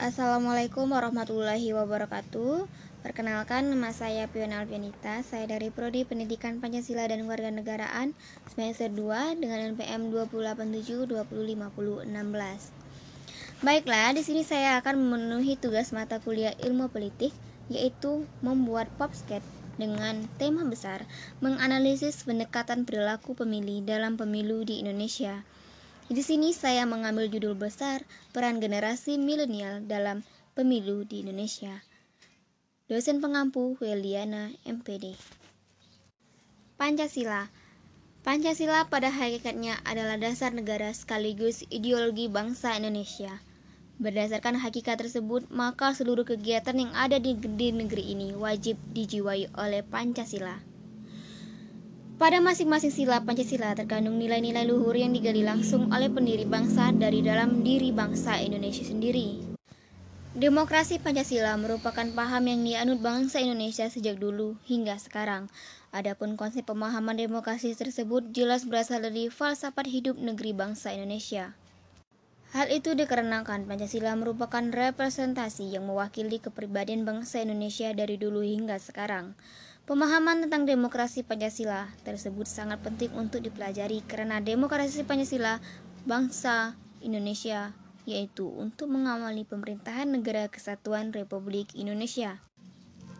Assalamualaikum 0.00 0.88
warahmatullahi 0.96 1.76
wabarakatuh. 1.76 2.64
Perkenalkan 3.04 3.68
nama 3.68 3.92
saya 3.92 4.32
Pion 4.32 4.48
Alpianita. 4.48 5.20
Saya 5.20 5.44
dari 5.44 5.68
Prodi 5.68 6.08
Pendidikan 6.08 6.56
Pancasila 6.56 7.04
dan 7.04 7.28
Warganegaraan 7.28 8.16
semester 8.48 8.88
2 8.88 9.36
dengan 9.44 9.76
NPM 9.76 10.08
287205016. 11.04 12.08
Baiklah, 13.60 14.16
di 14.16 14.24
sini 14.24 14.40
saya 14.40 14.80
akan 14.80 15.04
memenuhi 15.04 15.60
tugas 15.60 15.92
mata 15.92 16.16
kuliah 16.16 16.56
Ilmu 16.64 16.88
Politik 16.88 17.36
yaitu 17.68 18.24
membuat 18.40 18.88
popsket 18.96 19.44
dengan 19.76 20.24
tema 20.40 20.64
besar 20.64 21.04
menganalisis 21.44 22.24
pendekatan 22.24 22.88
perilaku 22.88 23.36
pemilih 23.36 23.84
dalam 23.84 24.16
pemilu 24.16 24.64
di 24.64 24.80
Indonesia. 24.80 25.44
Di 26.10 26.26
sini 26.26 26.50
saya 26.50 26.90
mengambil 26.90 27.30
judul 27.30 27.54
besar 27.54 28.02
peran 28.34 28.58
generasi 28.58 29.14
milenial 29.14 29.86
dalam 29.86 30.26
pemilu 30.58 31.06
di 31.06 31.22
Indonesia. 31.22 31.86
Dosen 32.90 33.22
pengampu 33.22 33.78
Weliana 33.78 34.50
MPD. 34.66 35.14
Pancasila 36.74 37.46
Pancasila 38.26 38.90
pada 38.90 39.14
hakikatnya 39.14 39.78
adalah 39.86 40.18
dasar 40.18 40.50
negara 40.50 40.90
sekaligus 40.90 41.62
ideologi 41.70 42.26
bangsa 42.26 42.74
Indonesia. 42.74 43.38
Berdasarkan 44.02 44.58
hakikat 44.58 44.98
tersebut, 44.98 45.46
maka 45.54 45.94
seluruh 45.94 46.26
kegiatan 46.26 46.74
yang 46.74 46.90
ada 46.90 47.22
di, 47.22 47.38
di 47.38 47.70
negeri 47.70 48.18
ini 48.18 48.34
wajib 48.34 48.82
dijiwai 48.90 49.54
oleh 49.54 49.86
Pancasila. 49.86 50.69
Pada 52.20 52.36
masing-masing 52.36 52.92
sila 52.92 53.24
Pancasila 53.24 53.72
terkandung 53.72 54.20
nilai-nilai 54.20 54.68
luhur 54.68 54.92
yang 54.92 55.16
digali 55.16 55.40
langsung 55.40 55.88
oleh 55.88 56.12
pendiri 56.12 56.44
bangsa 56.44 56.92
dari 56.92 57.24
dalam 57.24 57.64
diri 57.64 57.96
bangsa 57.96 58.36
Indonesia 58.44 58.84
sendiri. 58.84 59.40
Demokrasi 60.36 61.00
Pancasila 61.00 61.56
merupakan 61.56 62.04
paham 62.12 62.44
yang 62.44 62.60
dianut 62.60 63.00
bangsa 63.00 63.40
Indonesia 63.40 63.88
sejak 63.88 64.20
dulu 64.20 64.60
hingga 64.68 65.00
sekarang. 65.00 65.48
Adapun 65.96 66.36
konsep 66.36 66.68
pemahaman 66.68 67.16
demokrasi 67.16 67.72
tersebut 67.72 68.36
jelas 68.36 68.68
berasal 68.68 69.00
dari 69.00 69.32
falsafat 69.32 69.88
hidup 69.88 70.20
negeri 70.20 70.52
bangsa 70.52 70.92
Indonesia. 70.92 71.56
Hal 72.52 72.68
itu 72.68 72.92
dikarenakan 72.92 73.64
Pancasila 73.64 74.12
merupakan 74.12 74.60
representasi 74.60 75.72
yang 75.72 75.88
mewakili 75.88 76.36
kepribadian 76.36 77.08
bangsa 77.08 77.40
Indonesia 77.40 77.88
dari 77.96 78.20
dulu 78.20 78.44
hingga 78.44 78.76
sekarang. 78.76 79.32
Pemahaman 79.88 80.44
tentang 80.44 80.68
demokrasi 80.68 81.24
Pancasila 81.24 81.88
tersebut 82.04 82.44
sangat 82.44 82.84
penting 82.84 83.12
untuk 83.16 83.40
dipelajari 83.40 84.04
karena 84.04 84.40
demokrasi 84.40 85.04
Pancasila 85.04 85.60
bangsa 86.04 86.76
Indonesia 87.00 87.72
yaitu 88.08 88.48
untuk 88.48 88.88
mengawali 88.88 89.44
pemerintahan 89.44 90.08
negara 90.08 90.48
kesatuan 90.48 91.12
Republik 91.12 91.72
Indonesia. 91.76 92.40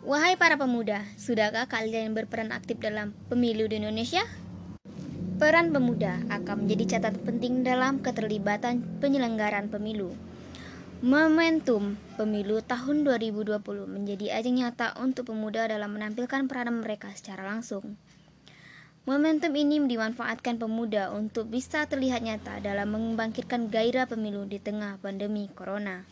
Wahai 0.01 0.33
para 0.33 0.57
pemuda, 0.57 1.05
sudahkah 1.21 1.69
kalian 1.69 2.17
berperan 2.17 2.49
aktif 2.49 2.81
dalam 2.81 3.13
pemilu 3.29 3.69
di 3.69 3.77
Indonesia? 3.77 4.25
Peran 5.37 5.69
pemuda 5.69 6.21
akan 6.29 6.65
menjadi 6.65 6.97
catatan 6.97 7.21
penting 7.21 7.53
dalam 7.61 8.01
keterlibatan 8.01 8.81
penyelenggaraan 9.01 9.69
pemilu. 9.69 10.13
Momentum 11.01 11.97
pemilu 12.13 12.61
tahun 12.61 13.01
2020 13.01 13.57
menjadi 13.89 14.37
ajang 14.37 14.61
nyata 14.61 14.93
untuk 15.01 15.33
pemuda 15.33 15.65
dalam 15.65 15.97
menampilkan 15.97 16.45
peranan 16.45 16.77
mereka 16.77 17.09
secara 17.17 17.41
langsung. 17.41 17.97
Momentum 19.09 19.49
ini 19.57 19.81
dimanfaatkan 19.81 20.61
pemuda 20.61 21.09
untuk 21.09 21.49
bisa 21.49 21.89
terlihat 21.89 22.21
nyata 22.21 22.61
dalam 22.61 22.93
membangkitkan 22.93 23.73
gairah 23.73 24.05
pemilu 24.05 24.45
di 24.45 24.61
tengah 24.61 25.01
pandemi 25.01 25.49
corona. 25.49 26.05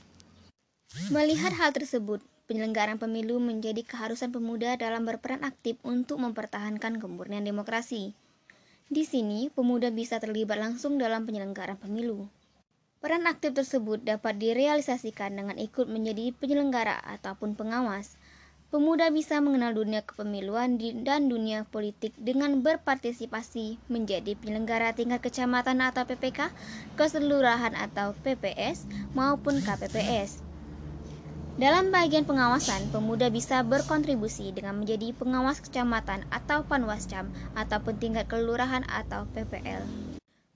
Melihat 1.14 1.54
hal 1.54 1.70
tersebut, 1.70 2.26
penyelenggaraan 2.50 2.98
pemilu 2.98 3.38
menjadi 3.38 3.86
keharusan 3.86 4.34
pemuda 4.34 4.74
dalam 4.74 5.06
berperan 5.06 5.46
aktif 5.46 5.78
untuk 5.86 6.18
mempertahankan 6.18 6.98
kemurnian 6.98 7.46
demokrasi. 7.46 8.18
Di 8.90 9.06
sini, 9.06 9.54
pemuda 9.54 9.94
bisa 9.94 10.18
terlibat 10.18 10.58
langsung 10.58 10.98
dalam 10.98 11.30
penyelenggaraan 11.30 11.78
pemilu. 11.78 12.39
Peran 13.00 13.32
aktif 13.32 13.56
tersebut 13.56 14.04
dapat 14.04 14.44
direalisasikan 14.44 15.32
dengan 15.32 15.56
ikut 15.56 15.88
menjadi 15.88 16.36
penyelenggara 16.36 17.00
ataupun 17.08 17.56
pengawas. 17.56 18.20
Pemuda 18.76 19.08
bisa 19.08 19.40
mengenal 19.40 19.72
dunia 19.72 20.04
kepemiluan 20.04 20.76
dan 21.08 21.32
dunia 21.32 21.64
politik 21.72 22.12
dengan 22.20 22.60
berpartisipasi 22.60 23.80
menjadi 23.88 24.36
penyelenggara 24.36 24.92
tingkat 25.00 25.24
kecamatan 25.24 25.80
atau 25.80 26.04
PPK, 26.04 26.52
keseluruhan 27.00 27.72
atau 27.80 28.12
PPS, 28.20 28.84
maupun 29.16 29.64
KPPS. 29.64 30.44
Dalam 31.56 31.96
bagian 31.96 32.28
pengawasan, 32.28 32.92
pemuda 32.92 33.32
bisa 33.32 33.64
berkontribusi 33.64 34.52
dengan 34.52 34.76
menjadi 34.76 35.16
pengawas 35.16 35.64
kecamatan 35.64 36.28
atau 36.36 36.68
panwascam 36.68 37.32
ataupun 37.56 37.96
tingkat 37.96 38.28
kelurahan 38.28 38.84
atau 38.92 39.24
PPL. 39.32 40.09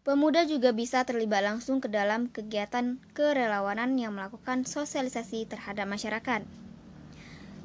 Pemuda 0.03 0.43
juga 0.43 0.75
bisa 0.75 1.07
terlibat 1.07 1.47
langsung 1.47 1.79
ke 1.79 1.87
dalam 1.87 2.27
kegiatan 2.27 2.99
kerelawanan 3.15 3.95
yang 3.95 4.11
melakukan 4.11 4.67
sosialisasi 4.67 5.47
terhadap 5.47 5.87
masyarakat. 5.87 6.43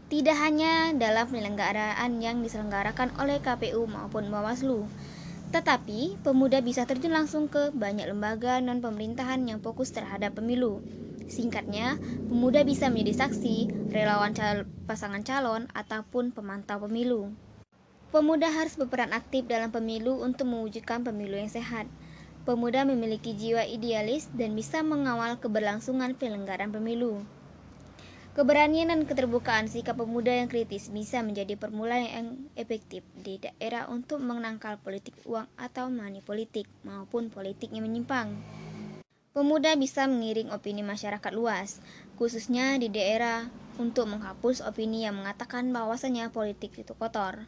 Tidak 0.06 0.36
hanya 0.38 0.94
dalam 0.94 1.26
penyelenggaraan 1.26 2.22
yang 2.22 2.38
diselenggarakan 2.46 3.10
oleh 3.18 3.42
KPU 3.42 3.90
maupun 3.90 4.30
Bawaslu, 4.30 4.86
tetapi 5.50 6.14
pemuda 6.22 6.62
bisa 6.62 6.86
terjun 6.86 7.10
langsung 7.10 7.50
ke 7.50 7.74
banyak 7.74 8.06
lembaga 8.06 8.62
non 8.62 8.78
pemerintahan 8.78 9.42
yang 9.42 9.58
fokus 9.58 9.90
terhadap 9.90 10.38
pemilu. 10.38 10.78
Singkatnya, 11.26 11.98
pemuda 12.30 12.62
bisa 12.62 12.86
menjadi 12.86 13.26
saksi, 13.26 13.66
relawan 13.90 14.30
cal 14.30 14.70
pasangan 14.86 15.26
calon, 15.26 15.66
ataupun 15.74 16.30
pemantau 16.30 16.78
pemilu. 16.86 17.34
Pemuda 18.14 18.48
harus 18.48 18.78
berperan 18.78 19.10
aktif 19.10 19.44
dalam 19.50 19.74
pemilu 19.74 20.22
untuk 20.22 20.46
mewujudkan 20.46 21.02
pemilu 21.02 21.34
yang 21.34 21.50
sehat. 21.50 21.90
Pemuda 22.48 22.88
memiliki 22.88 23.36
jiwa 23.36 23.60
idealis 23.68 24.32
dan 24.32 24.56
bisa 24.56 24.80
mengawal 24.80 25.36
keberlangsungan 25.36 26.16
penyelenggaraan 26.16 26.72
pemilu. 26.72 27.20
Keberanian 28.32 28.88
dan 28.88 29.04
keterbukaan 29.04 29.68
sikap 29.68 30.00
pemuda 30.00 30.32
yang 30.32 30.48
kritis 30.48 30.88
bisa 30.88 31.20
menjadi 31.20 31.60
permulaan 31.60 32.08
yang 32.08 32.28
efektif 32.56 33.04
di 33.20 33.36
daerah 33.36 33.84
untuk 33.92 34.24
menangkal 34.24 34.80
politik 34.80 35.12
uang 35.28 35.44
atau 35.60 35.92
money 35.92 36.24
politik 36.24 36.64
maupun 36.88 37.28
politik 37.28 37.68
yang 37.68 37.84
menyimpang. 37.84 38.32
Pemuda 39.36 39.76
bisa 39.76 40.08
mengiring 40.08 40.48
opini 40.48 40.80
masyarakat 40.80 41.32
luas, 41.36 41.84
khususnya 42.16 42.80
di 42.80 42.88
daerah 42.88 43.52
untuk 43.76 44.08
menghapus 44.08 44.64
opini 44.64 45.04
yang 45.04 45.20
mengatakan 45.20 45.68
bahwasanya 45.68 46.32
politik 46.32 46.72
itu 46.80 46.96
kotor. 46.96 47.44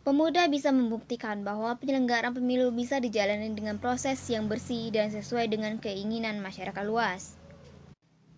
Pemuda 0.00 0.48
bisa 0.48 0.72
membuktikan 0.72 1.44
bahwa 1.44 1.76
penyelenggaraan 1.76 2.32
pemilu 2.32 2.72
bisa 2.72 2.96
dijalani 2.96 3.52
dengan 3.52 3.76
proses 3.76 4.16
yang 4.32 4.48
bersih 4.48 4.88
dan 4.88 5.12
sesuai 5.12 5.52
dengan 5.52 5.76
keinginan 5.76 6.40
masyarakat 6.40 6.84
luas. 6.88 7.36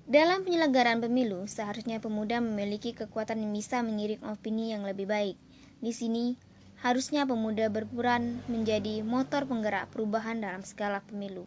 Dalam 0.02 0.42
penyelenggaraan 0.42 0.98
pemilu, 0.98 1.46
seharusnya 1.46 2.02
pemuda 2.02 2.42
memiliki 2.42 2.90
kekuatan 2.90 3.46
yang 3.46 3.54
bisa 3.54 3.78
mengiring 3.78 4.18
opini 4.26 4.74
yang 4.74 4.82
lebih 4.82 5.06
baik. 5.06 5.38
Di 5.78 5.94
sini, 5.94 6.34
harusnya 6.82 7.22
pemuda 7.30 7.70
berperan 7.70 8.42
menjadi 8.50 9.06
motor 9.06 9.46
penggerak 9.46 9.86
perubahan 9.94 10.42
dalam 10.42 10.66
segala 10.66 10.98
pemilu. 11.06 11.46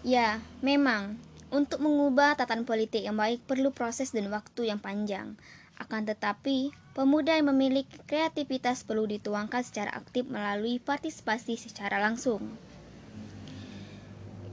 Ya, 0.00 0.40
memang, 0.64 1.20
untuk 1.52 1.84
mengubah 1.84 2.40
tatanan 2.40 2.64
politik 2.64 3.04
yang 3.04 3.20
baik 3.20 3.44
perlu 3.44 3.68
proses 3.68 4.16
dan 4.16 4.32
waktu 4.32 4.72
yang 4.72 4.80
panjang. 4.80 5.36
Akan 5.78 6.02
tetapi, 6.02 6.74
pemuda 6.98 7.38
yang 7.38 7.54
memiliki 7.54 8.02
kreativitas 8.10 8.82
perlu 8.82 9.06
dituangkan 9.06 9.62
secara 9.62 9.94
aktif 9.94 10.26
melalui 10.26 10.82
partisipasi 10.82 11.54
secara 11.54 12.02
langsung. 12.02 12.42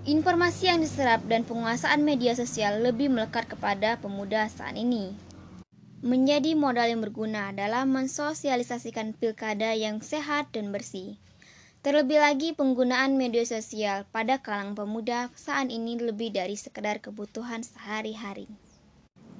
Informasi 0.06 0.69
yang 0.69 0.85
diserap 0.85 1.25
dan 1.25 1.41
penguasaan 1.41 2.06
media 2.06 2.38
sosial 2.38 2.85
lebih 2.85 3.09
melekat 3.09 3.49
kepada 3.49 3.97
pemuda 3.97 4.46
saat 4.53 4.78
ini. 4.78 5.17
Menjadi 6.05 6.53
modal 6.53 6.94
yang 6.94 7.02
berguna 7.02 7.49
dalam 7.49 7.90
mensosialisasikan 7.90 9.17
pilkada 9.17 9.73
yang 9.73 10.05
sehat 10.05 10.53
dan 10.53 10.70
bersih. 10.70 11.17
Terlebih 11.82 12.22
lagi 12.22 12.53
penggunaan 12.53 13.17
media 13.17 13.41
sosial 13.49 14.05
pada 14.14 14.38
kalangan 14.38 14.78
pemuda 14.78 15.34
saat 15.34 15.73
ini 15.73 15.97
lebih 15.97 16.29
dari 16.29 16.53
sekedar 16.53 17.02
kebutuhan 17.02 17.66
sehari-hari. 17.66 18.46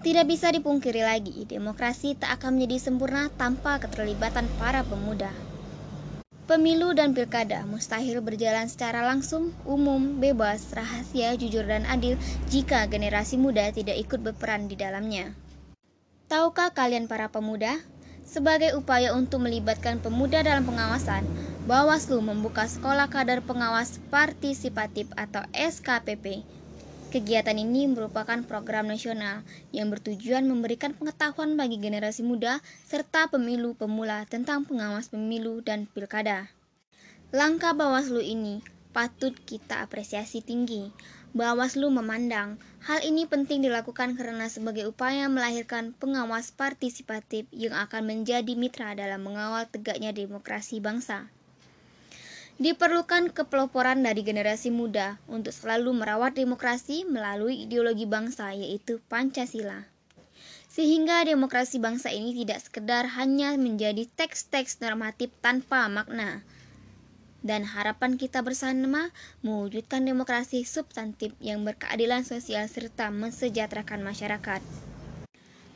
Tidak 0.04 0.26
bisa 0.28 0.52
dipungkiri 0.52 1.06
lagi, 1.06 1.48
demokrasi 1.48 2.20
tak 2.20 2.42
akan 2.42 2.60
menjadi 2.60 2.92
sempurna 2.92 3.32
tanpa 3.40 3.80
keterlibatan 3.80 4.50
para 4.60 4.84
pemuda. 4.84 5.32
Pemilu 6.46 6.94
dan 6.94 7.18
pilkada 7.18 7.66
mustahil 7.66 8.22
berjalan 8.22 8.70
secara 8.70 9.02
langsung, 9.02 9.50
umum, 9.66 10.22
bebas, 10.22 10.62
rahasia, 10.78 11.34
jujur, 11.34 11.66
dan 11.66 11.90
adil 11.90 12.22
jika 12.54 12.86
generasi 12.86 13.40
muda 13.40 13.74
tidak 13.74 13.98
ikut 13.98 14.22
berperan 14.22 14.70
di 14.70 14.78
dalamnya. 14.78 15.34
Tahukah 16.30 16.70
kalian 16.70 17.10
para 17.10 17.34
pemuda? 17.34 17.82
Sebagai 18.26 18.78
upaya 18.78 19.14
untuk 19.18 19.42
melibatkan 19.42 20.02
pemuda 20.02 20.46
dalam 20.46 20.66
pengawasan, 20.66 21.26
Bawaslu 21.66 22.22
membuka 22.22 22.70
Sekolah 22.70 23.10
Kader 23.10 23.42
Pengawas 23.42 23.98
Partisipatif 24.14 25.10
atau 25.18 25.42
SKPP 25.50 26.46
Kegiatan 27.16 27.56
ini 27.56 27.88
merupakan 27.88 28.44
program 28.44 28.92
nasional 28.92 29.48
yang 29.72 29.88
bertujuan 29.88 30.52
memberikan 30.52 30.92
pengetahuan 30.92 31.56
bagi 31.56 31.80
generasi 31.80 32.28
muda 32.28 32.60
serta 32.92 33.32
pemilu 33.32 33.72
pemula 33.72 34.28
tentang 34.28 34.68
pengawas 34.68 35.08
pemilu 35.08 35.64
dan 35.64 35.88
pilkada. 35.88 36.52
Langkah 37.32 37.72
Bawaslu 37.72 38.20
ini 38.20 38.60
patut 38.92 39.32
kita 39.48 39.80
apresiasi 39.80 40.44
tinggi. 40.44 40.92
Bawaslu 41.32 41.88
memandang 41.88 42.60
hal 42.84 43.00
ini 43.00 43.24
penting 43.24 43.64
dilakukan 43.64 44.20
karena 44.20 44.52
sebagai 44.52 44.84
upaya 44.92 45.32
melahirkan 45.32 45.96
pengawas 45.96 46.52
partisipatif 46.52 47.48
yang 47.56 47.80
akan 47.80 48.12
menjadi 48.12 48.60
mitra 48.60 48.92
dalam 48.92 49.24
mengawal 49.24 49.64
tegaknya 49.72 50.12
demokrasi 50.12 50.84
bangsa. 50.84 51.32
Diperlukan 52.56 53.36
kepeloporan 53.36 54.00
dari 54.00 54.24
generasi 54.24 54.72
muda 54.72 55.20
untuk 55.28 55.52
selalu 55.52 55.92
merawat 55.92 56.40
demokrasi 56.40 57.04
melalui 57.04 57.68
ideologi 57.68 58.08
bangsa 58.08 58.56
yaitu 58.56 59.04
Pancasila. 59.12 59.92
Sehingga 60.72 61.28
demokrasi 61.28 61.84
bangsa 61.84 62.16
ini 62.16 62.32
tidak 62.32 62.64
sekedar 62.64 63.12
hanya 63.20 63.60
menjadi 63.60 64.08
teks-teks 64.08 64.80
normatif 64.80 65.36
tanpa 65.44 65.92
makna. 65.92 66.48
Dan 67.44 67.68
harapan 67.68 68.16
kita 68.16 68.40
bersama 68.40 69.12
mewujudkan 69.44 70.08
demokrasi 70.08 70.64
substantif 70.64 71.36
yang 71.44 71.68
berkeadilan 71.68 72.24
sosial 72.24 72.72
serta 72.72 73.12
mensejahterakan 73.12 74.00
masyarakat. 74.00 74.64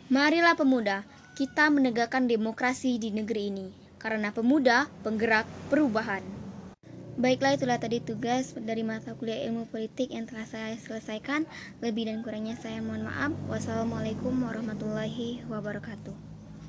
Marilah 0.08 0.56
pemuda, 0.56 1.04
kita 1.36 1.68
menegakkan 1.68 2.32
demokrasi 2.32 3.04
di 3.04 3.12
negeri 3.12 3.52
ini, 3.52 3.68
karena 4.00 4.32
pemuda 4.32 4.88
penggerak 5.04 5.44
perubahan. 5.68 6.39
Baiklah 7.20 7.60
itulah 7.60 7.76
tadi 7.76 8.00
tugas 8.00 8.56
dari 8.56 8.80
mata 8.80 9.12
kuliah 9.12 9.44
ilmu 9.52 9.68
politik 9.68 10.08
yang 10.16 10.24
telah 10.24 10.48
saya 10.48 10.80
selesaikan. 10.80 11.44
Lebih 11.84 12.08
dan 12.08 12.24
kurangnya 12.24 12.56
saya 12.56 12.80
mohon 12.80 13.04
maaf. 13.04 13.36
Wassalamualaikum 13.52 14.32
warahmatullahi 14.40 15.44
wabarakatuh. 15.52 16.29